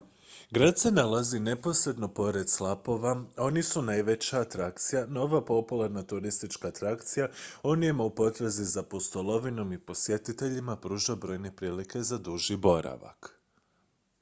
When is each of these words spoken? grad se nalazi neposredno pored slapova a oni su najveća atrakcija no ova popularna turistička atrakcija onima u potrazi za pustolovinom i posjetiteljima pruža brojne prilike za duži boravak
grad 0.55 0.79
se 0.81 0.91
nalazi 0.91 1.39
neposredno 1.47 2.07
pored 2.19 2.49
slapova 2.49 3.11
a 3.35 3.43
oni 3.43 3.63
su 3.63 3.81
najveća 3.81 4.39
atrakcija 4.39 5.05
no 5.09 5.21
ova 5.27 5.41
popularna 5.51 6.03
turistička 6.03 6.67
atrakcija 6.67 7.29
onima 7.73 8.03
u 8.03 8.15
potrazi 8.15 8.65
za 8.65 8.83
pustolovinom 8.83 9.73
i 9.73 9.79
posjetiteljima 9.85 10.77
pruža 10.77 11.15
brojne 11.15 11.55
prilike 11.55 12.01
za 12.03 12.17
duži 12.17 12.57
boravak 12.69 13.35